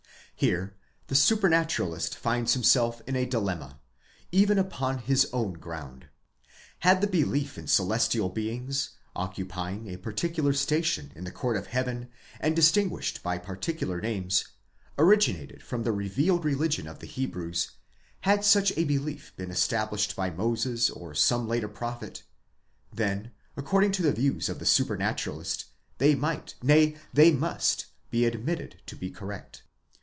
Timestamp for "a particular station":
9.87-11.11